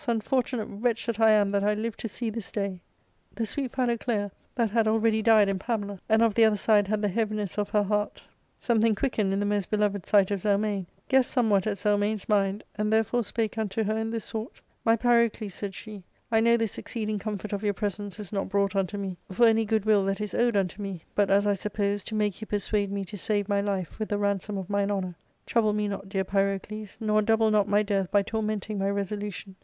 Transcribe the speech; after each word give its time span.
unfortunate 0.07 0.65
wretch 0.67 1.05
that 1.05 1.19
I 1.19 1.29
am 1.29 1.51
that 1.51 1.63
I 1.63 1.75
live 1.75 1.95
to 1.97 2.07
see 2.07 2.31
this 2.31 2.49
day!" 2.51 2.81
The 3.35 3.45
sweet 3.45 3.69
Philoclea, 3.71 4.31
that 4.55 4.71
had 4.71 4.87
already 4.87 5.21
died 5.21 5.47
in 5.47 5.59
Pamela, 5.59 5.99
and 6.09 6.23
of 6.23 6.33
the 6.33 6.43
other 6.43 6.57
side 6.57 6.87
had 6.87 7.03
the 7.03 7.07
heaviness 7.07 7.59
of 7.59 7.69
her 7.69 7.83
heart 7.83 8.23
some 8.59 8.81
344 8.81 8.81
ARCADIA.—Book 8.81 8.81
IIL 8.81 8.81
thing 8.81 8.95
quickened 9.29 9.33
in 9.33 9.39
the 9.39 9.55
most 9.57 9.69
beloved 9.69 10.05
sight 10.07 10.31
of 10.31 10.39
Zelmane, 10.39 10.87
guessed 11.07 11.29
somewhat 11.29 11.67
at 11.67 11.77
Zelmane's 11.77 12.27
mind, 12.27 12.63
and 12.73 12.91
therefore 12.91 13.23
spake 13.23 13.59
unto 13.59 13.83
her 13.83 13.95
in 13.95 14.09
this 14.09 14.25
sort:" 14.25 14.59
My 14.85 14.95
Pyrocles," 14.97 15.51
said 15.53 15.75
she," 15.75 16.01
I 16.31 16.39
know 16.39 16.57
this 16.57 16.79
exceeding 16.79 17.19
comfort 17.19 17.53
of 17.53 17.61
your 17.63 17.75
presence 17.75 18.19
is 18.19 18.33
not 18.33 18.49
brought 18.49 18.75
unto 18.75 18.97
me 18.97 19.17
for 19.31 19.45
any 19.45 19.65
good 19.65 19.85
will 19.85 20.03
that 20.05 20.19
is 20.19 20.33
owed 20.33 20.55
unto 20.57 20.81
me, 20.81 21.03
but, 21.13 21.29
as 21.29 21.45
I 21.45 21.53
suppose, 21.53 22.03
to 22.05 22.15
make 22.15 22.41
you 22.41 22.47
persuade 22.47 22.91
me 22.91 23.05
to 23.05 23.17
save 23.19 23.47
my 23.47 23.61
life 23.61 23.99
with 23.99 24.09
the 24.09 24.17
ransom 24.17 24.57
of 24.57 24.67
mine 24.67 24.89
honour. 24.89 25.13
Trouble 25.45 25.73
me 25.73 25.87
not, 25.87 26.09
dear 26.09 26.23
Pyrocles, 26.23 26.97
nor 26.99 27.21
double 27.21 27.51
no^my 27.51 27.85
death 27.85 28.09
by 28.09 28.23
tormenting 28.23 28.79
my 28.79 28.89
resolution. 28.89 29.55